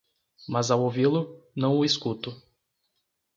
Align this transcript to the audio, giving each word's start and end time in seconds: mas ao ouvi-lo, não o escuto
mas 0.49 0.71
ao 0.71 0.81
ouvi-lo, 0.81 1.43
não 1.55 1.77
o 1.77 1.85
escuto 1.85 2.35